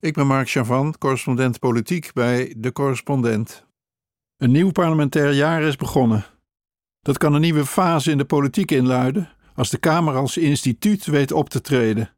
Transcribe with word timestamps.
Ik 0.00 0.14
ben 0.14 0.26
Mark 0.26 0.50
Chavan, 0.50 0.98
correspondent 0.98 1.58
politiek 1.58 2.12
bij 2.12 2.54
De 2.56 2.72
Correspondent. 2.72 3.66
Een 4.36 4.50
nieuw 4.50 4.70
parlementair 4.70 5.32
jaar 5.32 5.62
is 5.62 5.76
begonnen. 5.76 6.24
Dat 7.00 7.18
kan 7.18 7.34
een 7.34 7.40
nieuwe 7.40 7.66
fase 7.66 8.10
in 8.10 8.18
de 8.18 8.24
politiek 8.24 8.70
inluiden 8.70 9.28
als 9.54 9.70
de 9.70 9.78
Kamer 9.78 10.14
als 10.14 10.36
instituut 10.36 11.06
weet 11.06 11.32
op 11.32 11.48
te 11.48 11.60
treden. 11.60 12.16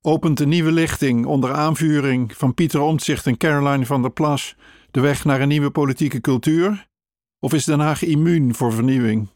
Opent 0.00 0.40
een 0.40 0.48
nieuwe 0.48 0.72
lichting 0.72 1.26
onder 1.26 1.52
aanvuring 1.52 2.36
van 2.36 2.54
Pieter 2.54 2.80
Omtzigt 2.80 3.26
en 3.26 3.36
Caroline 3.36 3.86
van 3.86 4.02
der 4.02 4.12
Plas 4.12 4.56
de 4.90 5.00
weg 5.00 5.24
naar 5.24 5.40
een 5.40 5.48
nieuwe 5.48 5.70
politieke 5.70 6.20
cultuur? 6.20 6.88
Of 7.40 7.52
is 7.52 7.64
Den 7.64 7.80
Haag 7.80 8.02
immuun 8.02 8.54
voor 8.54 8.72
vernieuwing? 8.72 9.28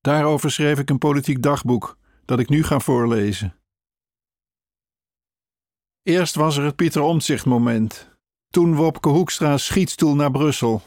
Daarover 0.00 0.50
schreef 0.50 0.78
ik 0.78 0.90
een 0.90 0.98
politiek 0.98 1.42
dagboek 1.42 1.98
dat 2.24 2.38
ik 2.38 2.48
nu 2.48 2.62
ga 2.62 2.80
voorlezen. 2.80 3.59
Eerst 6.02 6.34
was 6.34 6.56
er 6.56 6.64
het 6.64 6.76
Pieter 6.76 7.02
Omtzigt 7.02 7.44
moment. 7.44 8.08
Toen 8.48 8.74
Wopke 8.74 9.08
Hoekstra 9.08 9.56
schietstoel 9.56 10.14
naar 10.14 10.30
Brussel. 10.30 10.82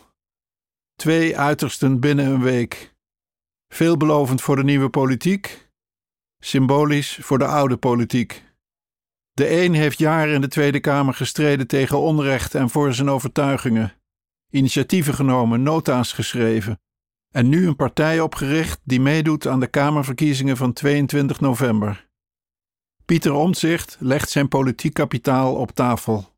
Twee 0.95 1.37
uitersten 1.37 1.99
binnen 1.99 2.25
een 2.25 2.41
week. 2.41 2.93
Veelbelovend 3.67 4.41
voor 4.41 4.55
de 4.55 4.63
nieuwe 4.63 4.89
politiek, 4.89 5.69
symbolisch 6.39 7.17
voor 7.21 7.37
de 7.37 7.45
oude 7.45 7.77
politiek. 7.77 8.43
De 9.31 9.63
een 9.63 9.73
heeft 9.73 9.97
jaren 9.97 10.33
in 10.33 10.41
de 10.41 10.47
Tweede 10.47 10.79
Kamer 10.79 11.13
gestreden 11.13 11.67
tegen 11.67 11.99
onrecht 11.99 12.55
en 12.55 12.69
voor 12.69 12.93
zijn 12.93 13.09
overtuigingen, 13.09 13.93
initiatieven 14.49 15.13
genomen, 15.13 15.63
nota's 15.63 16.13
geschreven 16.13 16.79
en 17.33 17.49
nu 17.49 17.67
een 17.67 17.75
partij 17.75 18.19
opgericht 18.19 18.79
die 18.83 19.01
meedoet 19.01 19.47
aan 19.47 19.59
de 19.59 19.67
Kamerverkiezingen 19.67 20.57
van 20.57 20.73
22 20.73 21.39
november. 21.39 22.07
Pieter 23.05 23.33
Omtzigt 23.33 23.97
legt 23.99 24.29
zijn 24.29 24.47
politiek 24.47 24.93
kapitaal 24.93 25.55
op 25.55 25.71
tafel. 25.71 26.31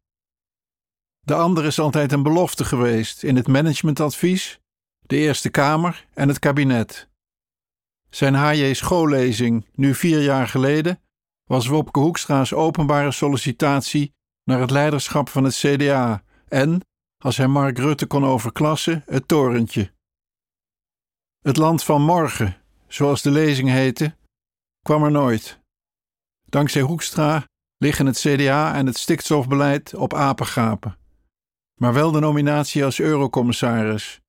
De 1.20 1.34
ander 1.34 1.66
is 1.66 1.80
altijd 1.80 2.12
een 2.12 2.24
belofte 2.24 2.66
geweest 2.66 3.24
in 3.24 3.36
het 3.36 3.48
managementadvies, 3.48 4.60
de 5.00 5.16
Eerste 5.16 5.50
Kamer 5.50 6.08
en 6.14 6.28
het 6.28 6.40
kabinet. 6.40 7.10
Zijn 8.10 8.34
H.J. 8.34 8.74
schoollezing, 8.74 9.66
nu 9.74 9.96
vier 9.96 10.22
jaar 10.22 10.48
geleden, 10.48 11.02
was 11.44 11.68
Wopke 11.68 12.00
Hoekstra's 12.00 12.54
openbare 12.54 13.12
sollicitatie 13.12 14.14
naar 14.44 14.60
het 14.60 14.72
leiderschap 14.72 15.30
van 15.30 15.44
het 15.44 15.56
CDA 15.56 16.24
en, 16.48 16.82
als 17.24 17.38
hij 17.38 17.48
Mark 17.48 17.78
Rutte 17.78 18.06
kon 18.06 18.26
overklassen, 18.26 19.04
het 19.06 19.28
torentje. 19.28 19.92
Het 21.42 21.58
land 21.58 21.84
van 21.84 22.02
morgen, 22.02 22.58
zoals 22.88 23.22
de 23.22 23.32
lezing 23.32 23.70
heette, 23.70 24.16
kwam 24.82 25.04
er 25.04 25.12
nooit. 25.12 25.64
Dankzij 26.56 26.82
Hoekstra 26.82 27.48
liggen 27.78 28.06
het 28.06 28.18
CDA 28.18 28.76
en 28.76 28.86
het 28.86 28.98
stikstofbeleid 28.98 29.94
op 29.94 30.14
apengapen. 30.14 30.98
Maar 31.82 31.94
wel 31.94 32.12
de 32.12 32.20
nominatie 32.20 32.84
als 32.86 33.00
eurocommissaris. 33.00 34.22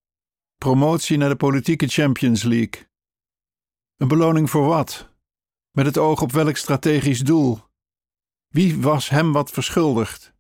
Promotie 0.56 1.16
naar 1.16 1.28
de 1.28 1.36
politieke 1.36 1.86
Champions 1.86 2.42
League. 2.42 2.86
Een 3.96 4.08
beloning 4.08 4.50
voor 4.50 4.66
wat? 4.66 5.08
Met 5.70 5.86
het 5.86 5.98
oog 5.98 6.22
op 6.22 6.32
welk 6.32 6.56
strategisch 6.56 7.20
doel? 7.20 7.60
Wie 8.48 8.80
was 8.80 9.08
hem 9.08 9.32
wat 9.32 9.50
verschuldigd? 9.50 10.34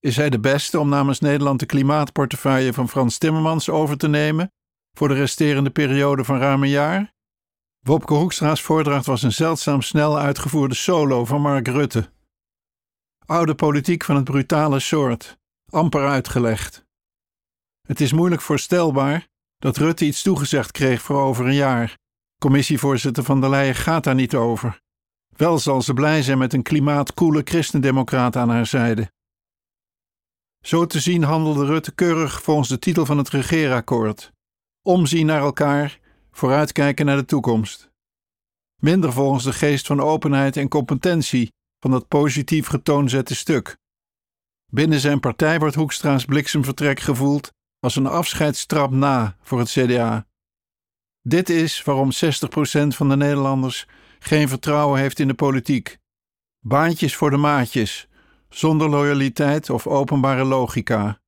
Is 0.00 0.16
hij 0.16 0.30
de 0.30 0.40
beste 0.40 0.80
om 0.80 0.88
namens 0.88 1.20
Nederland 1.20 1.60
de 1.60 1.66
klimaatportefeuille 1.66 2.72
van 2.72 2.88
Frans 2.88 3.18
Timmermans 3.18 3.68
over 3.68 3.96
te 3.96 4.08
nemen 4.08 4.52
voor 4.92 5.08
de 5.08 5.14
resterende 5.14 5.70
periode 5.70 6.24
van 6.24 6.38
ruim 6.38 6.62
een 6.62 6.68
jaar? 6.68 7.13
Wopke 7.84 8.14
Hoekstra's 8.14 8.62
voordracht 8.62 9.06
was 9.06 9.22
een 9.22 9.32
zeldzaam 9.32 9.82
snel 9.82 10.18
uitgevoerde 10.18 10.74
solo 10.74 11.24
van 11.24 11.40
Mark 11.40 11.68
Rutte. 11.68 12.10
Oude 13.26 13.54
politiek 13.54 14.04
van 14.04 14.16
het 14.16 14.24
brutale 14.24 14.80
soort, 14.80 15.38
amper 15.70 16.06
uitgelegd. 16.06 16.84
Het 17.82 18.00
is 18.00 18.12
moeilijk 18.12 18.42
voorstelbaar 18.42 19.28
dat 19.58 19.76
Rutte 19.76 20.04
iets 20.04 20.22
toegezegd 20.22 20.70
kreeg 20.70 21.02
voor 21.02 21.20
over 21.20 21.46
een 21.46 21.54
jaar. 21.54 21.98
Commissievoorzitter 22.38 23.24
van 23.24 23.40
der 23.40 23.50
Leyen 23.50 23.74
gaat 23.74 24.04
daar 24.04 24.14
niet 24.14 24.34
over. 24.34 24.80
Wel 25.36 25.58
zal 25.58 25.82
ze 25.82 25.94
blij 25.94 26.22
zijn 26.22 26.38
met 26.38 26.52
een 26.52 26.62
klimaatkoele 26.62 27.40
christendemocraat 27.44 28.36
aan 28.36 28.50
haar 28.50 28.66
zijde. 28.66 29.12
Zo 30.60 30.86
te 30.86 31.00
zien 31.00 31.22
handelde 31.22 31.66
Rutte 31.66 31.92
keurig 31.92 32.42
volgens 32.42 32.68
de 32.68 32.78
titel 32.78 33.06
van 33.06 33.18
het 33.18 33.28
regeerakkoord. 33.28 34.32
Omzien 34.82 35.26
naar 35.26 35.40
elkaar 35.40 36.02
vooruitkijken 36.34 37.06
naar 37.06 37.16
de 37.16 37.24
toekomst. 37.24 37.90
Minder 38.80 39.12
volgens 39.12 39.44
de 39.44 39.52
geest 39.52 39.86
van 39.86 40.00
openheid 40.00 40.56
en 40.56 40.68
competentie 40.68 41.52
van 41.80 41.90
dat 41.90 42.08
positief 42.08 42.66
getoonzette 42.66 43.34
stuk. 43.34 43.76
Binnen 44.72 45.00
zijn 45.00 45.20
partij 45.20 45.58
wordt 45.58 45.74
Hoekstra's 45.74 46.24
bliksemvertrek 46.24 47.00
gevoeld 47.00 47.52
als 47.78 47.96
een 47.96 48.06
afscheidstrap 48.06 48.90
na 48.90 49.36
voor 49.42 49.58
het 49.58 49.70
CDA. 49.70 50.26
Dit 51.20 51.48
is 51.48 51.82
waarom 51.82 52.10
60% 52.12 52.16
van 52.86 53.08
de 53.08 53.16
Nederlanders 53.16 53.86
geen 54.18 54.48
vertrouwen 54.48 55.00
heeft 55.00 55.18
in 55.18 55.28
de 55.28 55.34
politiek. 55.34 55.98
Baantjes 56.60 57.16
voor 57.16 57.30
de 57.30 57.36
maatjes, 57.36 58.08
zonder 58.48 58.88
loyaliteit 58.88 59.70
of 59.70 59.86
openbare 59.86 60.44
logica. 60.44 61.20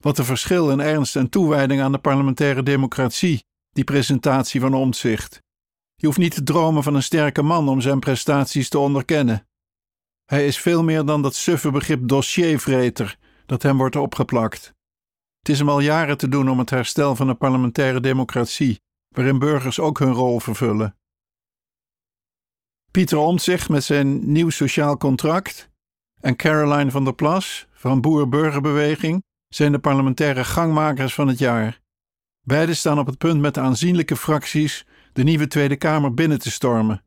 Wat 0.00 0.18
een 0.18 0.24
verschil 0.24 0.70
in 0.70 0.80
ernst 0.80 1.16
en 1.16 1.28
toewijding 1.28 1.80
aan 1.80 1.92
de 1.92 1.98
parlementaire 1.98 2.62
democratie, 2.62 3.44
die 3.70 3.84
presentatie 3.84 4.60
van 4.60 4.74
Omtzigt. 4.74 5.42
Je 5.94 6.06
hoeft 6.06 6.18
niet 6.18 6.34
te 6.34 6.42
dromen 6.42 6.82
van 6.82 6.94
een 6.94 7.02
sterke 7.02 7.42
man 7.42 7.68
om 7.68 7.80
zijn 7.80 8.00
prestaties 8.00 8.68
te 8.68 8.78
onderkennen. 8.78 9.46
Hij 10.24 10.46
is 10.46 10.58
veel 10.58 10.82
meer 10.82 11.04
dan 11.04 11.22
dat 11.22 11.34
suffe 11.34 11.70
begrip 11.70 12.08
dossiervreter 12.08 13.18
dat 13.46 13.62
hem 13.62 13.76
wordt 13.76 13.96
opgeplakt. 13.96 14.74
Het 15.38 15.48
is 15.48 15.58
hem 15.58 15.68
al 15.68 15.80
jaren 15.80 16.18
te 16.18 16.28
doen 16.28 16.50
om 16.50 16.58
het 16.58 16.70
herstel 16.70 17.16
van 17.16 17.26
de 17.26 17.34
parlementaire 17.34 18.00
democratie, 18.00 18.80
waarin 19.08 19.38
burgers 19.38 19.80
ook 19.80 19.98
hun 19.98 20.12
rol 20.12 20.40
vervullen. 20.40 20.96
Pieter 22.90 23.18
Omtzigt 23.18 23.68
met 23.68 23.84
zijn 23.84 24.32
nieuw 24.32 24.50
sociaal 24.50 24.96
contract 24.96 25.70
en 26.20 26.36
Caroline 26.36 26.90
van 26.90 27.04
der 27.04 27.14
Plas 27.14 27.66
van 27.72 28.00
Boer-Burgerbeweging 28.00 29.22
zijn 29.54 29.72
de 29.72 29.78
parlementaire 29.78 30.44
gangmakers 30.44 31.14
van 31.14 31.28
het 31.28 31.38
jaar. 31.38 31.80
Beide 32.40 32.74
staan 32.74 32.98
op 32.98 33.06
het 33.06 33.18
punt 33.18 33.40
met 33.40 33.58
aanzienlijke 33.58 34.16
fracties 34.16 34.86
de 35.12 35.22
nieuwe 35.22 35.46
Tweede 35.46 35.76
Kamer 35.76 36.14
binnen 36.14 36.38
te 36.38 36.50
stormen. 36.50 37.04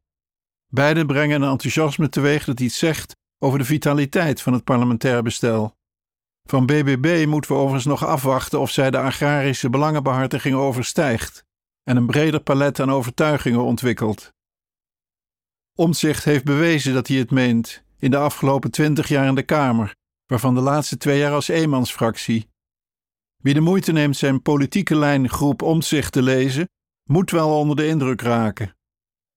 Beide 0.68 1.06
brengen 1.06 1.42
een 1.42 1.50
enthousiasme 1.50 2.09
teweeg 2.09 2.46
dat 2.46 2.59
iets 2.59 2.78
zegt 2.78 3.16
over 3.40 3.59
de 3.59 3.66
vitaliteit 3.66 4.42
van 4.42 4.54
het 4.54 4.64
parlementair 4.64 5.24
bestel. 5.24 5.76
Van 6.50 6.66
BBB 6.66 7.26
moeten 7.28 7.52
we 7.52 7.58
overigens 7.58 7.86
nog 7.86 8.06
afwachten 8.06 8.60
of 8.60 8.72
zij 8.72 8.92
de 8.92 8.98
agrarische 8.98 9.70
belangenbehartiging 9.70 10.56
overstijgt 10.56 11.46
en 11.84 11.98
een 11.98 12.06
breder 12.06 12.40
palet 12.40 12.80
aan 12.80 12.92
overtuigingen 12.92 13.64
ontwikkelt. 13.64 14.34
Omtzigt 15.75 16.24
heeft 16.24 16.44
bewezen 16.44 16.94
dat 16.94 17.08
hij 17.08 17.18
het 17.18 17.31
meent 17.31 17.84
in 17.98 18.12
de 18.12 18.18
afgelopen 18.18 18.72
twintig 18.72 19.08
jaar 19.08 19.28
in 19.28 19.36
de 19.36 19.44
Kamer 19.44 19.96
waarvan 20.33 20.55
de 20.55 20.61
laatste 20.61 20.97
twee 20.97 21.17
jaar 21.17 21.31
als 21.31 21.47
eenmansfractie. 21.47 22.49
Wie 23.41 23.53
de 23.53 23.59
moeite 23.59 23.91
neemt 23.91 24.17
zijn 24.17 24.41
politieke 24.41 24.95
lijn 24.95 25.29
groep 25.29 25.61
omzicht 25.61 26.11
te 26.11 26.21
lezen, 26.21 26.69
moet 27.03 27.31
wel 27.31 27.59
onder 27.59 27.75
de 27.75 27.88
indruk 27.88 28.21
raken. 28.21 28.75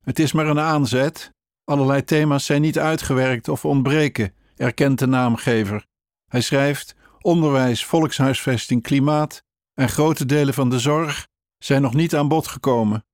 Het 0.04 0.18
is 0.18 0.32
maar 0.32 0.46
een 0.46 0.60
aanzet, 0.60 1.32
allerlei 1.64 2.04
thema's 2.04 2.44
zijn 2.44 2.62
niet 2.62 2.78
uitgewerkt 2.78 3.48
of 3.48 3.64
ontbreken, 3.64 4.34
erkent 4.56 4.98
de 4.98 5.06
naamgever. 5.06 5.86
Hij 6.26 6.40
schrijft: 6.40 6.96
onderwijs, 7.20 7.84
volkshuisvesting, 7.84 8.82
klimaat 8.82 9.42
en 9.74 9.88
grote 9.88 10.26
delen 10.26 10.54
van 10.54 10.70
de 10.70 10.78
zorg 10.78 11.28
zijn 11.58 11.82
nog 11.82 11.94
niet 11.94 12.14
aan 12.14 12.28
bod 12.28 12.46
gekomen. 12.46 13.04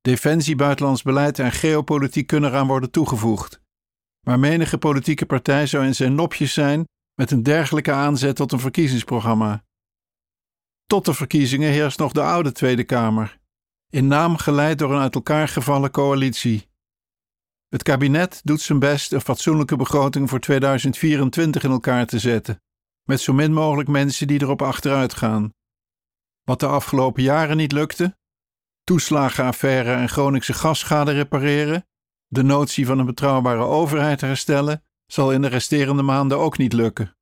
Defensie, 0.00 0.56
buitenlands 0.56 1.02
beleid 1.02 1.38
en 1.38 1.52
geopolitiek 1.52 2.26
kunnen 2.26 2.50
eraan 2.50 2.66
worden 2.66 2.90
toegevoegd 2.90 3.64
maar 4.26 4.38
menige 4.38 4.78
politieke 4.78 5.26
partij 5.26 5.66
zou 5.66 5.84
in 5.84 5.94
zijn 5.94 6.14
nopjes 6.14 6.52
zijn 6.52 6.84
met 7.14 7.30
een 7.30 7.42
dergelijke 7.42 7.92
aanzet 7.92 8.36
tot 8.36 8.52
een 8.52 8.60
verkiezingsprogramma. 8.60 9.64
Tot 10.86 11.04
de 11.04 11.14
verkiezingen 11.14 11.70
heerst 11.70 11.98
nog 11.98 12.12
de 12.12 12.22
oude 12.22 12.52
Tweede 12.52 12.84
Kamer, 12.84 13.38
in 13.88 14.06
naam 14.06 14.36
geleid 14.36 14.78
door 14.78 14.92
een 14.92 15.00
uit 15.00 15.14
elkaar 15.14 15.48
gevallen 15.48 15.90
coalitie. 15.90 16.68
Het 17.68 17.82
kabinet 17.82 18.40
doet 18.44 18.60
zijn 18.60 18.78
best 18.78 19.12
een 19.12 19.20
fatsoenlijke 19.20 19.76
begroting 19.76 20.28
voor 20.28 20.40
2024 20.40 21.64
in 21.64 21.70
elkaar 21.70 22.06
te 22.06 22.18
zetten, 22.18 22.62
met 23.02 23.20
zo 23.20 23.32
min 23.32 23.52
mogelijk 23.52 23.88
mensen 23.88 24.26
die 24.26 24.42
erop 24.42 24.62
achteruit 24.62 25.14
gaan. 25.14 25.50
Wat 26.42 26.60
de 26.60 26.66
afgelopen 26.66 27.22
jaren 27.22 27.56
niet 27.56 27.72
lukte, 27.72 28.16
toeslagenaffaire 28.84 29.92
en 29.92 30.08
Groningse 30.08 30.52
gasschade 30.52 31.12
repareren, 31.12 31.85
de 32.26 32.42
notie 32.42 32.86
van 32.86 32.98
een 32.98 33.06
betrouwbare 33.06 33.62
overheid 33.62 34.20
herstellen 34.20 34.82
zal 35.06 35.32
in 35.32 35.42
de 35.42 35.48
resterende 35.48 36.02
maanden 36.02 36.38
ook 36.38 36.58
niet 36.58 36.72
lukken. 36.72 37.16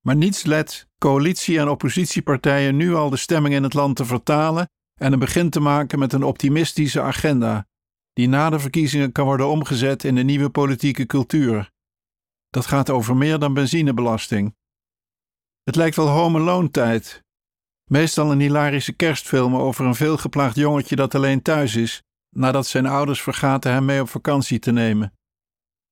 Maar 0.00 0.16
niets 0.16 0.44
let 0.44 0.88
coalitie- 0.98 1.58
en 1.58 1.68
oppositiepartijen 1.68 2.76
nu 2.76 2.94
al 2.94 3.10
de 3.10 3.16
stemming 3.16 3.54
in 3.54 3.62
het 3.62 3.74
land 3.74 3.96
te 3.96 4.04
vertalen 4.04 4.70
en 5.00 5.12
een 5.12 5.18
begin 5.18 5.50
te 5.50 5.60
maken 5.60 5.98
met 5.98 6.12
een 6.12 6.22
optimistische 6.22 7.00
agenda, 7.00 7.66
die 8.12 8.28
na 8.28 8.50
de 8.50 8.58
verkiezingen 8.58 9.12
kan 9.12 9.24
worden 9.24 9.48
omgezet 9.48 10.04
in 10.04 10.14
de 10.14 10.22
nieuwe 10.22 10.50
politieke 10.50 11.06
cultuur. 11.06 11.70
Dat 12.48 12.66
gaat 12.66 12.90
over 12.90 13.16
meer 13.16 13.38
dan 13.38 13.54
benzinebelasting. 13.54 14.56
Het 15.62 15.76
lijkt 15.76 15.96
wel 15.96 16.08
home 16.08 16.38
alone 16.38 16.70
tijd. 16.70 17.22
Meestal 17.84 18.32
een 18.32 18.40
hilarische 18.40 18.92
kerstfilm 18.92 19.56
over 19.56 19.86
een 19.86 19.94
veelgeplaagd 19.94 20.56
jongetje 20.56 20.96
dat 20.96 21.14
alleen 21.14 21.42
thuis 21.42 21.76
is, 21.76 22.02
nadat 22.30 22.66
zijn 22.66 22.86
ouders 22.86 23.22
vergaten 23.22 23.72
hem 23.72 23.84
mee 23.84 24.00
op 24.00 24.08
vakantie 24.08 24.58
te 24.58 24.72
nemen. 24.72 25.12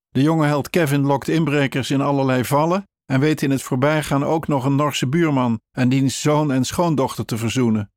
De 0.09 0.21
jonge 0.21 0.45
held 0.45 0.69
Kevin 0.69 1.05
lokt 1.05 1.27
inbrekers 1.27 1.91
in 1.91 2.01
allerlei 2.01 2.45
vallen 2.45 2.83
en 3.05 3.19
weet 3.19 3.41
in 3.41 3.51
het 3.51 3.61
voorbijgaan 3.61 4.23
ook 4.23 4.47
nog 4.47 4.65
een 4.65 4.75
Norse 4.75 5.07
buurman 5.07 5.59
en 5.71 5.89
diens 5.89 6.21
zoon 6.21 6.51
en 6.51 6.65
schoondochter 6.65 7.25
te 7.25 7.37
verzoenen. 7.37 7.91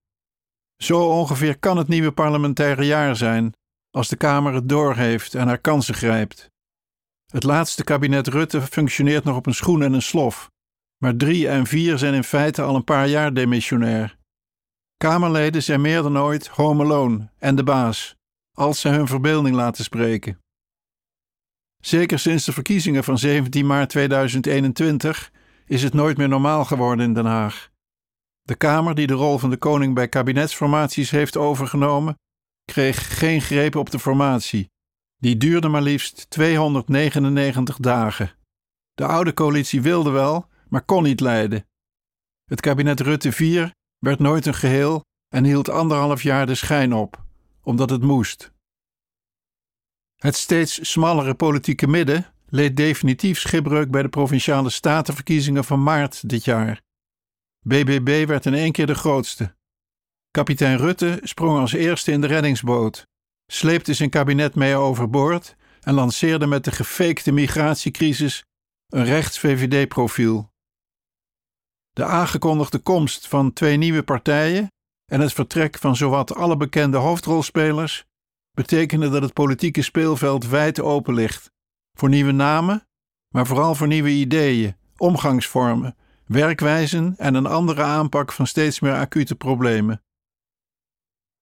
Zo 0.76 1.08
ongeveer 1.08 1.58
kan 1.58 1.76
het 1.76 1.88
nieuwe 1.88 2.12
parlementaire 2.12 2.86
jaar 2.86 3.16
zijn, 3.16 3.52
als 3.90 4.08
de 4.08 4.16
Kamer 4.16 4.54
het 4.54 4.68
doorheeft 4.68 5.34
en 5.34 5.46
haar 5.46 5.58
kansen 5.58 5.94
grijpt. 5.94 6.50
Het 7.26 7.42
laatste 7.42 7.84
kabinet 7.84 8.26
Rutte 8.26 8.62
functioneert 8.62 9.24
nog 9.24 9.36
op 9.36 9.46
een 9.46 9.54
schoen 9.54 9.82
en 9.82 9.92
een 9.92 10.02
slof, 10.02 10.50
maar 10.96 11.16
drie 11.16 11.48
en 11.48 11.66
vier 11.66 11.98
zijn 11.98 12.14
in 12.14 12.24
feite 12.24 12.62
al 12.62 12.74
een 12.74 12.84
paar 12.84 13.08
jaar 13.08 13.34
demissionair. 13.34 14.18
Kamerleden 14.96 15.62
zijn 15.62 15.80
meer 15.80 16.02
dan 16.02 16.18
ooit 16.18 16.46
home 16.46 16.84
alone 16.84 17.30
en 17.38 17.56
de 17.56 17.64
baas, 17.64 18.16
als 18.52 18.80
ze 18.80 18.88
hun 18.88 19.06
verbeelding 19.06 19.56
laten 19.56 19.84
spreken. 19.84 20.38
Zeker 21.82 22.18
sinds 22.18 22.44
de 22.44 22.52
verkiezingen 22.52 23.04
van 23.04 23.18
17 23.18 23.66
maart 23.66 23.90
2021 23.90 25.32
is 25.66 25.82
het 25.82 25.94
nooit 25.94 26.16
meer 26.16 26.28
normaal 26.28 26.64
geworden 26.64 27.04
in 27.04 27.14
Den 27.14 27.26
Haag. 27.26 27.70
De 28.42 28.54
Kamer, 28.54 28.94
die 28.94 29.06
de 29.06 29.14
rol 29.14 29.38
van 29.38 29.50
de 29.50 29.56
koning 29.56 29.94
bij 29.94 30.08
kabinetsformaties 30.08 31.10
heeft 31.10 31.36
overgenomen, 31.36 32.18
kreeg 32.64 33.18
geen 33.18 33.40
greep 33.40 33.74
op 33.74 33.90
de 33.90 33.98
formatie. 33.98 34.70
Die 35.16 35.36
duurde 35.36 35.68
maar 35.68 35.82
liefst 35.82 36.30
299 36.30 37.76
dagen. 37.76 38.32
De 38.94 39.06
oude 39.06 39.34
coalitie 39.34 39.82
wilde 39.82 40.10
wel, 40.10 40.48
maar 40.68 40.84
kon 40.84 41.02
niet 41.02 41.20
leiden. 41.20 41.66
Het 42.44 42.60
kabinet 42.60 43.00
Rutte 43.00 43.28
IV 43.28 43.68
werd 43.98 44.18
nooit 44.18 44.46
een 44.46 44.54
geheel 44.54 45.04
en 45.28 45.44
hield 45.44 45.68
anderhalf 45.68 46.22
jaar 46.22 46.46
de 46.46 46.54
schijn 46.54 46.92
op, 46.92 47.24
omdat 47.62 47.90
het 47.90 48.02
moest. 48.02 48.52
Het 50.16 50.36
steeds 50.36 50.90
smallere 50.90 51.34
politieke 51.34 51.86
midden 51.86 52.34
leed 52.48 52.76
definitief 52.76 53.38
schipbreuk 53.38 53.90
bij 53.90 54.02
de 54.02 54.08
provinciale 54.08 54.70
statenverkiezingen 54.70 55.64
van 55.64 55.82
maart 55.82 56.28
dit 56.28 56.44
jaar. 56.44 56.80
BBB 57.60 58.26
werd 58.26 58.46
in 58.46 58.54
één 58.54 58.72
keer 58.72 58.86
de 58.86 58.94
grootste. 58.94 59.54
Kapitein 60.30 60.76
Rutte 60.76 61.20
sprong 61.22 61.58
als 61.58 61.72
eerste 61.72 62.12
in 62.12 62.20
de 62.20 62.26
reddingsboot, 62.26 63.06
sleepte 63.46 63.94
zijn 63.94 64.10
kabinet 64.10 64.54
mee 64.54 64.74
overboord 64.74 65.56
en 65.80 65.94
lanceerde 65.94 66.46
met 66.46 66.64
de 66.64 66.72
gefakte 66.72 67.32
migratiecrisis 67.32 68.44
een 68.88 69.04
rechts-VVD-profiel. 69.04 70.50
De 71.90 72.04
aangekondigde 72.04 72.78
komst 72.78 73.28
van 73.28 73.52
twee 73.52 73.76
nieuwe 73.76 74.02
partijen 74.02 74.68
en 75.10 75.20
het 75.20 75.32
vertrek 75.32 75.78
van 75.78 75.96
zowat 75.96 76.34
alle 76.34 76.56
bekende 76.56 76.96
hoofdrolspelers 76.96 78.04
betekende 78.52 79.08
dat 79.08 79.22
het 79.22 79.32
politieke 79.32 79.82
speelveld 79.82 80.46
wijd 80.46 80.80
open 80.80 81.14
ligt 81.14 81.50
voor 81.98 82.08
nieuwe 82.08 82.32
namen, 82.32 82.86
maar 83.34 83.46
vooral 83.46 83.74
voor 83.74 83.86
nieuwe 83.86 84.10
ideeën, 84.10 84.76
omgangsvormen, 84.96 85.96
werkwijzen 86.26 87.14
en 87.18 87.34
een 87.34 87.46
andere 87.46 87.82
aanpak 87.82 88.32
van 88.32 88.46
steeds 88.46 88.80
meer 88.80 88.94
acute 88.94 89.34
problemen. 89.34 90.02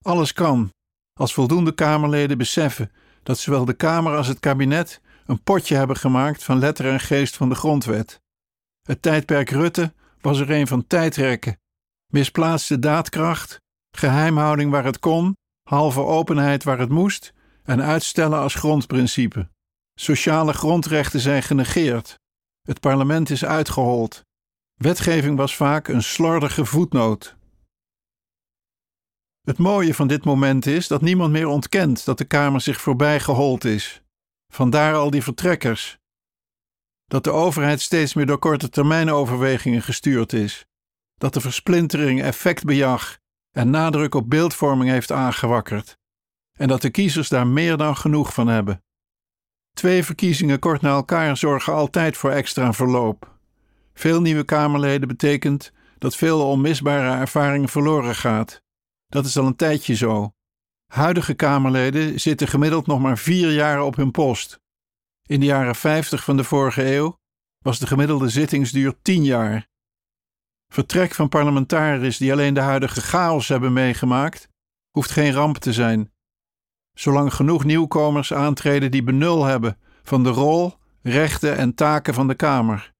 Alles 0.01 0.33
kan, 0.33 0.73
als 1.19 1.33
voldoende 1.33 1.73
Kamerleden 1.73 2.37
beseffen 2.37 2.91
dat 3.23 3.37
zowel 3.37 3.65
de 3.65 3.73
Kamer 3.73 4.15
als 4.15 4.27
het 4.27 4.39
kabinet 4.39 5.01
een 5.25 5.43
potje 5.43 5.75
hebben 5.75 5.95
gemaakt 5.95 6.43
van 6.43 6.59
letter 6.59 6.85
en 6.85 6.99
geest 6.99 7.37
van 7.37 7.49
de 7.49 7.55
grondwet. 7.55 8.21
Het 8.81 9.01
tijdperk 9.01 9.49
Rutte 9.49 9.93
was 10.21 10.39
er 10.39 10.51
een 10.51 10.67
van 10.67 10.87
tijdrekken, 10.87 11.59
misplaatste 12.13 12.79
daadkracht, 12.79 13.61
geheimhouding 13.95 14.71
waar 14.71 14.85
het 14.85 14.99
kon, 14.99 15.37
halve 15.69 16.01
openheid 16.01 16.63
waar 16.63 16.79
het 16.79 16.89
moest 16.89 17.33
en 17.63 17.81
uitstellen 17.81 18.39
als 18.39 18.55
grondprincipe. 18.55 19.49
Sociale 19.99 20.53
grondrechten 20.53 21.19
zijn 21.19 21.43
genegeerd. 21.43 22.19
Het 22.61 22.79
parlement 22.79 23.29
is 23.29 23.45
uitgehold. 23.45 24.21
Wetgeving 24.75 25.37
was 25.37 25.55
vaak 25.55 25.87
een 25.87 26.03
slordige 26.03 26.65
voetnoot. 26.65 27.37
Het 29.41 29.57
mooie 29.57 29.93
van 29.93 30.07
dit 30.07 30.25
moment 30.25 30.65
is 30.65 30.87
dat 30.87 31.01
niemand 31.01 31.31
meer 31.31 31.47
ontkent 31.47 32.05
dat 32.05 32.17
de 32.17 32.25
Kamer 32.25 32.61
zich 32.61 32.81
voorbij 32.81 33.19
gehold 33.19 33.63
is. 33.63 34.01
Vandaar 34.53 34.95
al 34.95 35.09
die 35.09 35.23
vertrekkers. 35.23 35.97
Dat 37.05 37.23
de 37.23 37.31
overheid 37.31 37.81
steeds 37.81 38.13
meer 38.13 38.25
door 38.25 38.39
korte 38.39 38.69
termijn 38.69 39.09
overwegingen 39.09 39.81
gestuurd 39.81 40.33
is. 40.33 40.65
Dat 41.19 41.33
de 41.33 41.41
versplintering 41.41 42.21
effectbejag 42.21 43.17
en 43.51 43.69
nadruk 43.69 44.15
op 44.15 44.29
beeldvorming 44.29 44.89
heeft 44.89 45.11
aangewakkerd. 45.11 45.97
En 46.57 46.67
dat 46.67 46.81
de 46.81 46.89
kiezers 46.89 47.29
daar 47.29 47.47
meer 47.47 47.77
dan 47.77 47.97
genoeg 47.97 48.33
van 48.33 48.47
hebben. 48.47 48.83
Twee 49.73 50.03
verkiezingen 50.03 50.59
kort 50.59 50.81
na 50.81 50.89
elkaar 50.89 51.37
zorgen 51.37 51.73
altijd 51.73 52.17
voor 52.17 52.31
extra 52.31 52.73
verloop. 52.73 53.37
Veel 53.93 54.21
nieuwe 54.21 54.43
Kamerleden 54.43 55.07
betekent 55.07 55.71
dat 55.97 56.15
veel 56.15 56.47
onmisbare 56.47 57.19
ervaring 57.19 57.71
verloren 57.71 58.15
gaat. 58.15 58.61
Dat 59.07 59.25
is 59.25 59.37
al 59.37 59.45
een 59.45 59.55
tijdje 59.55 59.95
zo. 59.95 60.33
Huidige 60.85 61.33
Kamerleden 61.33 62.19
zitten 62.19 62.47
gemiddeld 62.47 62.87
nog 62.87 62.99
maar 62.99 63.17
vier 63.17 63.51
jaar 63.51 63.81
op 63.81 63.95
hun 63.95 64.11
post. 64.11 64.59
In 65.25 65.39
de 65.39 65.45
jaren 65.45 65.75
50 65.75 66.23
van 66.23 66.37
de 66.37 66.43
vorige 66.43 66.95
eeuw 66.95 67.17
was 67.59 67.79
de 67.79 67.87
gemiddelde 67.87 68.29
zittingsduur 68.29 68.95
tien 69.01 69.23
jaar. 69.23 69.68
Vertrek 70.73 71.13
van 71.13 71.29
parlementariërs 71.29 72.17
die 72.17 72.31
alleen 72.31 72.53
de 72.53 72.59
huidige 72.59 73.01
chaos 73.01 73.47
hebben 73.47 73.73
meegemaakt, 73.73 74.47
hoeft 74.91 75.11
geen 75.11 75.31
ramp 75.31 75.57
te 75.57 75.73
zijn. 75.73 76.11
Zolang 76.93 77.33
genoeg 77.33 77.63
nieuwkomers 77.63 78.33
aantreden 78.33 78.91
die 78.91 79.03
benul 79.03 79.43
hebben 79.43 79.77
van 80.03 80.23
de 80.23 80.29
rol, 80.29 80.73
rechten 81.01 81.57
en 81.57 81.73
taken 81.73 82.13
van 82.13 82.27
de 82.27 82.35
Kamer. 82.35 82.91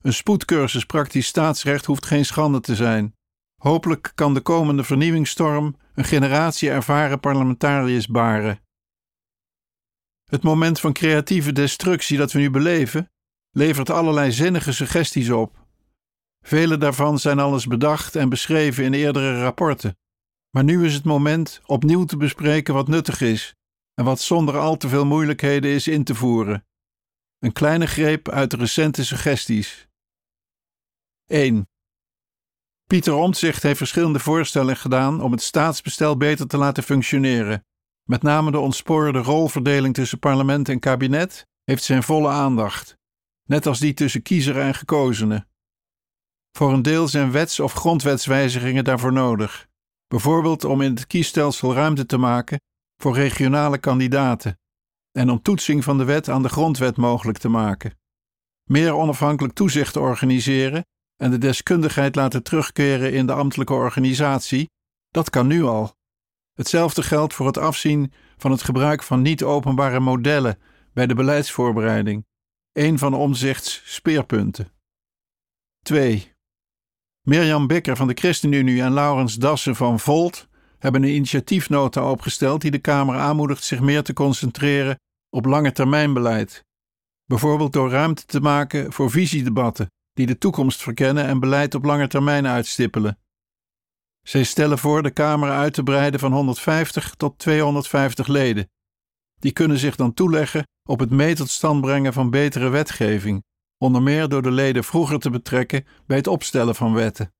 Een 0.00 0.12
spoedcursus 0.12 0.84
praktisch 0.84 1.26
staatsrecht 1.26 1.84
hoeft 1.84 2.06
geen 2.06 2.24
schande 2.24 2.60
te 2.60 2.74
zijn. 2.74 3.14
Hopelijk 3.56 4.12
kan 4.14 4.34
de 4.34 4.40
komende 4.40 4.84
vernieuwingsstorm 4.84 5.76
een 5.94 6.04
generatie 6.04 6.70
ervaren 6.70 7.20
parlementariërs 7.20 8.06
baren. 8.06 8.60
Het 10.24 10.42
moment 10.42 10.80
van 10.80 10.92
creatieve 10.92 11.52
destructie 11.52 12.18
dat 12.18 12.32
we 12.32 12.38
nu 12.38 12.50
beleven, 12.50 13.10
levert 13.50 13.90
allerlei 13.90 14.32
zinnige 14.32 14.72
suggesties 14.72 15.30
op. 15.30 15.59
Vele 16.40 16.78
daarvan 16.78 17.18
zijn 17.18 17.38
alles 17.38 17.66
bedacht 17.66 18.16
en 18.16 18.28
beschreven 18.28 18.84
in 18.84 18.94
eerdere 18.94 19.40
rapporten. 19.42 19.98
Maar 20.50 20.64
nu 20.64 20.84
is 20.84 20.94
het 20.94 21.04
moment 21.04 21.60
opnieuw 21.66 22.04
te 22.04 22.16
bespreken 22.16 22.74
wat 22.74 22.88
nuttig 22.88 23.20
is 23.20 23.54
en 23.94 24.04
wat 24.04 24.20
zonder 24.20 24.58
al 24.58 24.76
te 24.76 24.88
veel 24.88 25.06
moeilijkheden 25.06 25.70
is 25.70 25.88
in 25.88 26.04
te 26.04 26.14
voeren. 26.14 26.66
Een 27.38 27.52
kleine 27.52 27.86
greep 27.86 28.28
uit 28.28 28.50
de 28.50 28.56
recente 28.56 29.04
suggesties. 29.04 29.88
1. 31.26 31.68
Pieter 32.86 33.14
Omtzigt 33.14 33.62
heeft 33.62 33.78
verschillende 33.78 34.18
voorstellen 34.18 34.76
gedaan 34.76 35.20
om 35.20 35.32
het 35.32 35.42
staatsbestel 35.42 36.16
beter 36.16 36.46
te 36.46 36.56
laten 36.56 36.82
functioneren. 36.82 37.64
Met 38.02 38.22
name 38.22 38.50
de 38.50 38.58
ontspoorde 38.58 39.18
rolverdeling 39.18 39.94
tussen 39.94 40.18
parlement 40.18 40.68
en 40.68 40.78
kabinet 40.78 41.46
heeft 41.64 41.82
zijn 41.82 42.02
volle 42.02 42.28
aandacht, 42.28 42.96
net 43.46 43.66
als 43.66 43.78
die 43.78 43.94
tussen 43.94 44.22
kiezer 44.22 44.58
en 44.58 44.74
gekozenen. 44.74 45.49
Voor 46.52 46.72
een 46.72 46.82
deel 46.82 47.08
zijn 47.08 47.30
wets- 47.30 47.60
of 47.60 47.72
grondwetswijzigingen 47.72 48.84
daarvoor 48.84 49.12
nodig, 49.12 49.68
bijvoorbeeld 50.08 50.64
om 50.64 50.80
in 50.80 50.94
het 50.94 51.06
kiesstelsel 51.06 51.74
ruimte 51.74 52.06
te 52.06 52.16
maken 52.16 52.60
voor 52.96 53.14
regionale 53.14 53.78
kandidaten 53.78 54.58
en 55.12 55.30
om 55.30 55.42
toetsing 55.42 55.84
van 55.84 55.98
de 55.98 56.04
wet 56.04 56.28
aan 56.28 56.42
de 56.42 56.48
grondwet 56.48 56.96
mogelijk 56.96 57.38
te 57.38 57.48
maken. 57.48 57.98
Meer 58.64 58.94
onafhankelijk 58.94 59.54
toezicht 59.54 59.96
organiseren 59.96 60.86
en 61.16 61.30
de 61.30 61.38
deskundigheid 61.38 62.14
laten 62.14 62.42
terugkeren 62.42 63.12
in 63.12 63.26
de 63.26 63.32
ambtelijke 63.32 63.72
organisatie, 63.72 64.70
dat 65.08 65.30
kan 65.30 65.46
nu 65.46 65.62
al. 65.62 65.94
Hetzelfde 66.52 67.02
geldt 67.02 67.34
voor 67.34 67.46
het 67.46 67.58
afzien 67.58 68.12
van 68.36 68.50
het 68.50 68.62
gebruik 68.62 69.02
van 69.02 69.22
niet-openbare 69.22 70.00
modellen 70.00 70.58
bij 70.92 71.06
de 71.06 71.14
beleidsvoorbereiding, 71.14 72.26
een 72.72 72.98
van 72.98 73.14
omzichts 73.14 73.82
speerpunten. 73.84 74.72
2. 75.82 76.32
Mirjam 77.30 77.66
Bikker 77.66 77.96
van 77.96 78.06
de 78.06 78.14
ChristenUnie 78.14 78.82
en 78.82 78.92
Laurens 78.92 79.34
Dassen 79.34 79.76
van 79.76 80.00
Volt 80.00 80.48
hebben 80.78 81.02
een 81.02 81.14
initiatiefnota 81.14 82.10
opgesteld 82.10 82.60
die 82.60 82.70
de 82.70 82.78
Kamer 82.78 83.16
aanmoedigt 83.16 83.64
zich 83.64 83.80
meer 83.80 84.02
te 84.02 84.12
concentreren 84.12 84.98
op 85.28 85.44
lange 85.44 85.72
termijnbeleid. 85.72 86.64
Bijvoorbeeld 87.24 87.72
door 87.72 87.90
ruimte 87.90 88.24
te 88.24 88.40
maken 88.40 88.92
voor 88.92 89.10
visiedebatten 89.10 89.90
die 90.12 90.26
de 90.26 90.38
toekomst 90.38 90.82
verkennen 90.82 91.24
en 91.24 91.40
beleid 91.40 91.74
op 91.74 91.84
lange 91.84 92.08
termijn 92.08 92.46
uitstippelen. 92.46 93.18
Zij 94.22 94.42
stellen 94.44 94.78
voor 94.78 95.02
de 95.02 95.10
Kamer 95.10 95.50
uit 95.50 95.74
te 95.74 95.82
breiden 95.82 96.20
van 96.20 96.32
150 96.32 97.14
tot 97.14 97.38
250 97.38 98.26
leden. 98.26 98.70
die 99.38 99.52
kunnen 99.52 99.78
zich 99.78 99.96
dan 99.96 100.14
toeleggen 100.14 100.66
op 100.88 100.98
het 100.98 101.10
mee 101.10 101.34
tot 101.34 101.48
stand 101.48 101.80
brengen 101.80 102.12
van 102.12 102.30
betere 102.30 102.68
wetgeving, 102.68 103.42
onder 103.80 104.02
meer 104.02 104.28
door 104.28 104.42
de 104.42 104.50
leden 104.50 104.84
vroeger 104.84 105.18
te 105.18 105.30
betrekken 105.30 105.86
bij 106.06 106.16
het 106.16 106.26
opstellen 106.26 106.74
van 106.74 106.92
wetten. 106.92 107.32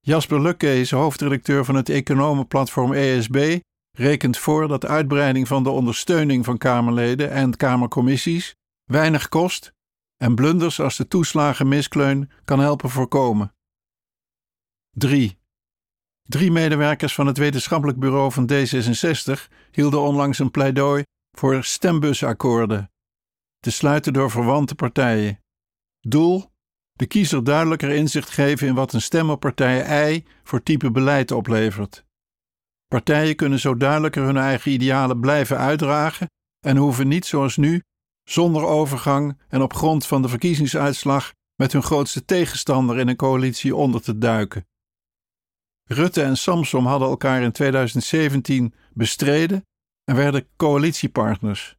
Jasper 0.00 0.42
Lukkees, 0.42 0.90
hoofdredacteur 0.90 1.64
van 1.64 1.74
het 1.74 1.88
economenplatform 1.88 2.92
ESB, 2.92 3.58
rekent 3.96 4.38
voor 4.38 4.68
dat 4.68 4.86
uitbreiding 4.86 5.48
van 5.48 5.62
de 5.62 5.70
ondersteuning 5.70 6.44
van 6.44 6.58
Kamerleden 6.58 7.30
en 7.30 7.56
Kamercommissies 7.56 8.54
weinig 8.84 9.28
kost 9.28 9.72
en 10.16 10.34
blunders 10.34 10.80
als 10.80 10.96
de 10.96 11.08
toeslagenmiskleun 11.08 12.30
kan 12.44 12.60
helpen 12.60 12.90
voorkomen. 12.90 13.54
3. 14.90 15.38
Drie 16.22 16.50
medewerkers 16.50 17.14
van 17.14 17.26
het 17.26 17.38
wetenschappelijk 17.38 17.98
bureau 17.98 18.32
van 18.32 18.50
D66 18.52 19.54
hielden 19.70 20.00
onlangs 20.00 20.38
een 20.38 20.50
pleidooi 20.50 21.02
voor 21.38 21.64
stembusakkoorden, 21.64 22.90
te 23.60 23.70
sluiten 23.70 24.12
door 24.12 24.30
verwante 24.30 24.74
partijen. 24.74 25.42
Doel: 26.00 26.52
de 26.92 27.06
kiezer 27.06 27.44
duidelijker 27.44 27.90
inzicht 27.90 28.30
geven 28.30 28.66
in 28.66 28.74
wat 28.74 28.92
een 28.92 29.02
stem 29.02 29.30
op 29.30 29.40
partij 29.40 30.24
voor 30.42 30.62
type 30.62 30.90
beleid 30.90 31.30
oplevert. 31.30 32.06
Partijen 32.86 33.36
kunnen 33.36 33.58
zo 33.58 33.76
duidelijker 33.76 34.22
hun 34.22 34.36
eigen 34.36 34.72
idealen 34.72 35.20
blijven 35.20 35.58
uitdragen 35.58 36.30
en 36.66 36.76
hoeven 36.76 37.08
niet 37.08 37.26
zoals 37.26 37.56
nu, 37.56 37.82
zonder 38.24 38.64
overgang 38.64 39.40
en 39.48 39.62
op 39.62 39.74
grond 39.74 40.06
van 40.06 40.22
de 40.22 40.28
verkiezingsuitslag, 40.28 41.32
met 41.54 41.72
hun 41.72 41.82
grootste 41.82 42.24
tegenstander 42.24 42.98
in 42.98 43.08
een 43.08 43.16
coalitie 43.16 43.76
onder 43.76 44.02
te 44.02 44.18
duiken. 44.18 44.66
Rutte 45.84 46.22
en 46.22 46.36
Samsom 46.36 46.86
hadden 46.86 47.08
elkaar 47.08 47.42
in 47.42 47.52
2017 47.52 48.74
bestreden 48.92 49.66
en 50.04 50.16
werden 50.16 50.48
coalitiepartners, 50.56 51.77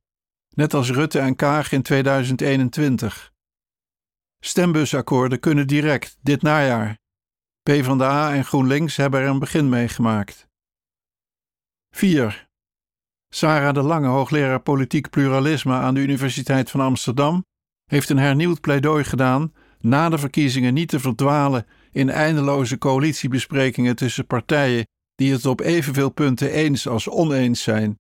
net 0.60 0.74
als 0.74 0.90
Rutte 0.90 1.20
en 1.20 1.36
Kaag 1.36 1.72
in 1.72 1.82
2021. 1.82 3.32
Stembusakkoorden 4.40 5.40
kunnen 5.40 5.68
direct 5.68 6.18
dit 6.22 6.42
najaar. 6.42 6.98
PvdA 7.64 8.34
en 8.34 8.46
GroenLinks 8.46 8.96
hebben 8.96 9.20
er 9.20 9.28
een 9.28 9.40
begin 9.40 9.70
mee 9.70 9.88
gemaakt. 9.88 10.48
4. 11.96 12.48
Sarah 13.30 13.74
de 13.74 13.82
Lange, 13.82 14.08
hoogleraar 14.08 14.62
politiek 14.62 15.10
pluralisme 15.10 15.74
aan 15.74 15.94
de 15.94 16.00
Universiteit 16.00 16.70
van 16.72 16.80
Amsterdam, 16.80 17.46
heeft 17.86 18.10
een 18.10 18.18
hernieuwd 18.18 18.62
pleidooi 18.62 19.04
gedaan 19.04 19.54
na 19.80 20.10
de 20.10 20.18
verkiezingen 20.18 20.74
niet 20.74 20.90
te 20.90 21.00
verdwalen 21.00 21.66
in 21.92 22.10
eindeloze 22.10 22.78
coalitiebesprekingen 22.78 23.96
tussen 23.96 24.28
partijen 24.28 24.88
die 25.16 25.32
het 25.32 25.46
op 25.46 25.60
evenveel 25.60 26.10
punten 26.10 26.52
eens 26.52 26.88
als 26.88 27.10
oneens 27.10 27.62
zijn. 27.62 27.98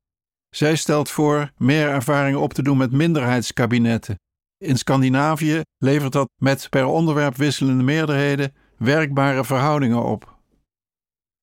Zij 0.49 0.75
stelt 0.75 1.09
voor 1.09 1.51
meer 1.57 1.89
ervaringen 1.89 2.39
op 2.39 2.53
te 2.53 2.61
doen 2.61 2.77
met 2.77 2.91
minderheidskabinetten. 2.91 4.19
In 4.57 4.77
Scandinavië 4.77 5.61
levert 5.77 6.11
dat 6.11 6.29
met 6.41 6.67
per 6.69 6.85
onderwerp 6.85 7.35
wisselende 7.35 7.83
meerderheden 7.83 8.53
werkbare 8.77 9.45
verhoudingen 9.45 10.03
op. 10.03 10.37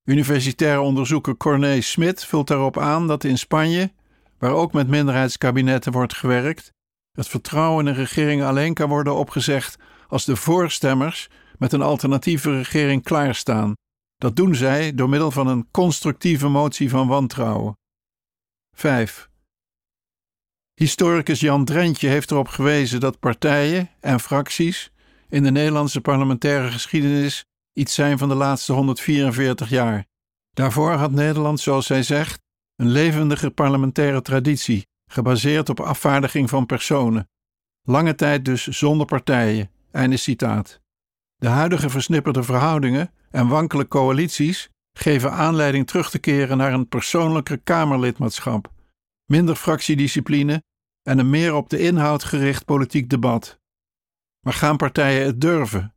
Universitair 0.05 0.81
onderzoeker 0.81 1.37
Corné 1.37 1.81
Smit 1.81 2.25
vult 2.25 2.49
daarop 2.49 2.79
aan 2.79 3.07
dat 3.07 3.25
in 3.25 3.39
Spanje, 3.39 3.93
waar 4.39 4.53
ook 4.53 4.73
met 4.73 4.89
minderheidskabinetten 4.89 5.93
wordt 5.93 6.15
gewerkt, 6.15 6.73
het 7.13 7.29
vertrouwen 7.29 7.87
in 7.87 7.93
een 7.93 7.99
regering 7.99 8.43
alleen 8.43 8.75
kan 8.75 8.89
worden 8.89 9.15
opgezegd 9.15 9.79
als 10.09 10.25
de 10.25 10.37
voorstemmers 10.37 11.29
met 11.59 11.73
een 11.73 11.83
alternatieve 11.83 12.57
regering 12.57 13.03
klaarstaan. 13.03 13.75
Dat 14.17 14.37
doen 14.37 14.55
zij 14.55 14.95
door 14.95 15.09
middel 15.09 15.31
van 15.31 15.47
een 15.47 15.69
constructieve 15.71 16.49
motie 16.49 16.91
van 16.91 17.09
wantrouwen. 17.09 17.75
5. 18.77 19.29
Historicus 20.75 21.41
Jan 21.41 21.65
Drentje 21.65 22.09
heeft 22.09 22.31
erop 22.31 22.49
gewezen 22.49 23.01
dat 23.01 23.19
partijen 23.19 23.91
en 24.01 24.21
fracties 24.21 24.93
in 25.29 25.43
de 25.43 25.51
Nederlandse 25.51 26.01
parlementaire 26.01 26.71
geschiedenis 26.71 27.45
iets 27.73 27.95
zijn 27.95 28.19
van 28.19 28.29
de 28.29 28.35
laatste 28.35 28.73
144 28.73 29.69
jaar. 29.69 30.07
Daarvoor 30.51 30.93
had 30.93 31.11
Nederland, 31.11 31.61
zoals 31.61 31.87
zij 31.87 32.03
zegt, 32.03 32.43
een 32.77 32.91
levendige 32.91 33.51
parlementaire 33.51 34.23
traditie, 34.23 34.87
gebaseerd 35.11 35.69
op 35.69 35.81
afvaardiging 35.81 36.49
van 36.49 36.67
personen. 36.67 37.29
Lange 37.83 38.15
tijd 38.15 38.45
dus 38.45 38.67
zonder 38.67 39.07
partijen. 39.07 39.71
Einde 39.91 40.17
citaat. 40.17 40.81
De 41.37 41.49
huidige 41.49 41.91
versnipperde 41.91 42.43
verhoudingen 42.43 43.13
en 43.31 43.49
wankele 43.49 43.89
coalities 43.89 44.71
geven 44.99 45.33
aanleiding 45.33 45.87
terug 45.87 46.11
te 46.11 46.19
keren 46.19 46.57
naar 46.57 46.73
een 46.73 46.89
persoonlijker 46.89 47.59
Kamerlidmaatschap, 47.59 48.73
minder 49.25 49.57
fractiediscipline 49.57 50.63
en 51.03 51.19
een 51.19 51.31
meer 51.31 51.55
op 51.55 51.69
de 51.69 51.79
inhoud 51.79 52.25
gericht 52.25 52.65
politiek 52.65 53.11
debat. 53.11 53.61
Maar 54.41 54.53
gaan 54.53 54.77
partijen 54.77 55.27
het 55.27 55.41
durven? 55.41 55.95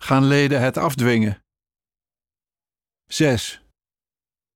Gaan 0.00 0.24
leden 0.24 0.60
het 0.60 0.76
afdwingen? 0.76 1.44
6. 3.06 3.64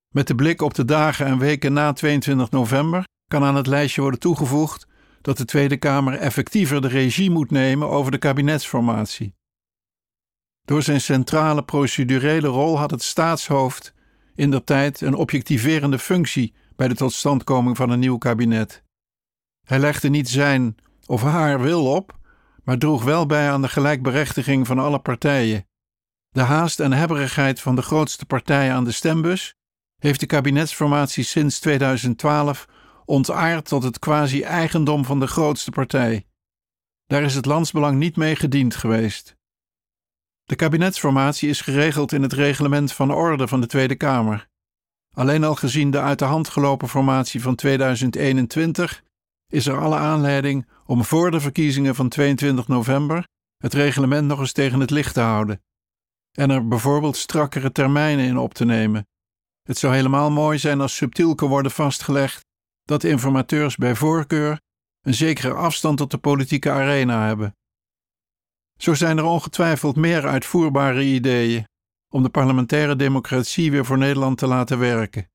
Met 0.08 0.26
de 0.26 0.34
blik 0.34 0.62
op 0.62 0.74
de 0.74 0.84
dagen 0.84 1.26
en 1.26 1.38
weken 1.38 1.72
na 1.72 1.92
22 1.92 2.50
november 2.50 3.04
kan 3.26 3.44
aan 3.44 3.56
het 3.56 3.66
lijstje 3.66 4.00
worden 4.00 4.20
toegevoegd 4.20 4.86
dat 5.20 5.36
de 5.36 5.44
Tweede 5.44 5.76
Kamer 5.76 6.18
effectiever 6.18 6.80
de 6.80 6.88
regie 6.88 7.30
moet 7.30 7.50
nemen 7.50 7.88
over 7.88 8.10
de 8.10 8.18
kabinetsformatie. 8.18 9.34
Door 10.64 10.82
zijn 10.82 11.00
centrale 11.00 11.64
procedurele 11.64 12.48
rol 12.48 12.78
had 12.78 12.90
het 12.90 13.02
staatshoofd 13.02 13.94
in 14.34 14.50
der 14.50 14.64
tijd 14.64 15.00
een 15.00 15.14
objectiverende 15.14 15.98
functie 15.98 16.54
bij 16.76 16.88
de 16.88 16.94
totstandkoming 16.94 17.76
van 17.76 17.90
een 17.90 17.98
nieuw 17.98 18.18
kabinet. 18.18 18.82
Hij 19.64 19.78
legde 19.78 20.08
niet 20.08 20.28
zijn 20.28 20.76
of 21.06 21.22
haar 21.22 21.60
wil 21.60 21.86
op, 21.86 22.18
maar 22.62 22.78
droeg 22.78 23.04
wel 23.04 23.26
bij 23.26 23.50
aan 23.50 23.62
de 23.62 23.68
gelijkberechtiging 23.68 24.66
van 24.66 24.78
alle 24.78 24.98
partijen. 24.98 25.66
De 26.30 26.40
haast 26.40 26.80
en 26.80 26.92
hebberigheid 26.92 27.60
van 27.60 27.76
de 27.76 27.82
grootste 27.82 28.26
partij 28.26 28.72
aan 28.72 28.84
de 28.84 28.92
stembus 28.92 29.54
heeft 29.96 30.20
de 30.20 30.26
kabinetsformatie 30.26 31.24
sinds 31.24 31.60
2012 31.60 32.68
ontaard 33.04 33.64
tot 33.64 33.82
het 33.82 33.98
quasi-eigendom 33.98 35.04
van 35.04 35.20
de 35.20 35.26
grootste 35.26 35.70
partij. 35.70 36.26
Daar 37.06 37.22
is 37.22 37.34
het 37.34 37.46
landsbelang 37.46 37.98
niet 37.98 38.16
mee 38.16 38.36
gediend 38.36 38.74
geweest. 38.74 39.36
De 40.44 40.56
kabinetsformatie 40.56 41.48
is 41.48 41.60
geregeld 41.60 42.12
in 42.12 42.22
het 42.22 42.32
reglement 42.32 42.92
van 42.92 43.10
orde 43.10 43.48
van 43.48 43.60
de 43.60 43.66
Tweede 43.66 43.96
Kamer. 43.96 44.48
Alleen 45.14 45.44
al 45.44 45.54
gezien 45.54 45.90
de 45.90 46.00
uit 46.00 46.18
de 46.18 46.24
hand 46.24 46.48
gelopen 46.48 46.88
formatie 46.88 47.42
van 47.42 47.54
2021 47.54 49.02
is 49.52 49.66
er 49.66 49.80
alle 49.80 49.96
aanleiding 49.96 50.68
om 50.86 51.04
voor 51.04 51.30
de 51.30 51.40
verkiezingen 51.40 51.94
van 51.94 52.08
22 52.08 52.68
november 52.68 53.26
het 53.56 53.74
reglement 53.74 54.26
nog 54.26 54.40
eens 54.40 54.52
tegen 54.52 54.80
het 54.80 54.90
licht 54.90 55.14
te 55.14 55.20
houden 55.20 55.62
en 56.34 56.50
er 56.50 56.68
bijvoorbeeld 56.68 57.16
strakkere 57.16 57.72
termijnen 57.72 58.24
in 58.24 58.38
op 58.38 58.54
te 58.54 58.64
nemen. 58.64 59.06
Het 59.62 59.78
zou 59.78 59.94
helemaal 59.94 60.30
mooi 60.30 60.58
zijn 60.58 60.80
als 60.80 60.96
subtiel 60.96 61.34
kan 61.34 61.48
worden 61.48 61.72
vastgelegd 61.72 62.46
dat 62.82 63.04
informateurs 63.04 63.76
bij 63.76 63.94
voorkeur 63.94 64.60
een 65.00 65.14
zekere 65.14 65.52
afstand 65.52 65.96
tot 65.96 66.10
de 66.10 66.18
politieke 66.18 66.70
arena 66.70 67.26
hebben. 67.26 67.56
Zo 68.78 68.94
zijn 68.94 69.18
er 69.18 69.24
ongetwijfeld 69.24 69.96
meer 69.96 70.26
uitvoerbare 70.26 71.04
ideeën 71.04 71.66
om 72.08 72.22
de 72.22 72.28
parlementaire 72.28 72.96
democratie 72.96 73.70
weer 73.70 73.84
voor 73.84 73.98
Nederland 73.98 74.38
te 74.38 74.46
laten 74.46 74.78
werken. 74.78 75.30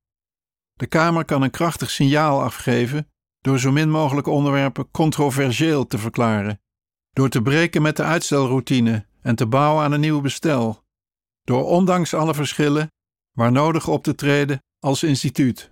De 0.74 0.88
Kamer 0.88 1.26
kan 1.26 1.42
een 1.42 1.52
krachtig 1.52 1.90
signaal 1.90 2.44
afgeven 2.44 3.08
door 3.42 3.60
zo 3.60 3.72
min 3.72 3.90
mogelijk 3.90 4.28
onderwerpen 4.28 4.92
controversieel 4.92 5.88
te 5.88 5.98
verklaren, 5.98 6.62
door 7.12 7.30
te 7.30 7.42
breken 7.42 7.82
met 7.82 7.96
de 7.96 8.04
uitstelroutine 8.04 9.06
en 9.22 9.36
te 9.36 9.48
bouwen 9.48 9.84
aan 9.84 9.92
een 9.92 10.00
nieuw 10.00 10.22
bestel, 10.22 10.84
door 11.44 11.66
ondanks 11.66 12.14
alle 12.14 12.34
verschillen 12.34 12.92
waar 13.32 13.52
nodig 13.52 13.88
op 13.88 14.04
te 14.04 14.16
treden 14.16 14.64
als 14.80 15.04
instituut. 15.04 15.72